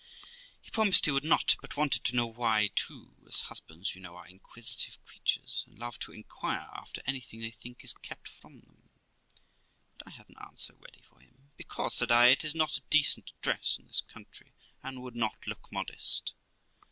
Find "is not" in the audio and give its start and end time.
12.43-12.77